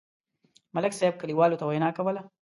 ملک 0.75 0.93
صاحب 0.99 1.15
کلیوالو 1.21 1.59
ته 1.59 1.65
وینا 1.65 1.89
کوله. 1.97 2.21